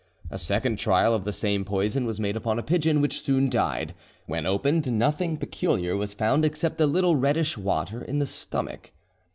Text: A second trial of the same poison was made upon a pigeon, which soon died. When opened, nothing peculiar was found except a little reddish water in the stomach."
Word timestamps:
A 0.31 0.39
second 0.39 0.77
trial 0.79 1.13
of 1.13 1.25
the 1.25 1.31
same 1.31 1.63
poison 1.63 2.07
was 2.07 2.19
made 2.19 2.35
upon 2.35 2.57
a 2.57 2.63
pigeon, 2.63 3.01
which 3.01 3.21
soon 3.21 3.51
died. 3.51 3.93
When 4.25 4.47
opened, 4.47 4.91
nothing 4.91 5.37
peculiar 5.37 5.95
was 5.95 6.15
found 6.15 6.43
except 6.43 6.81
a 6.81 6.87
little 6.87 7.15
reddish 7.15 7.55
water 7.55 8.01
in 8.03 8.17
the 8.17 8.25
stomach." 8.25 8.93